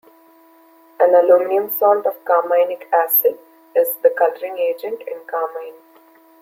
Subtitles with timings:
[0.99, 3.37] An aluminum salt of carminic acid
[3.75, 5.75] is the coloring agent in carmine.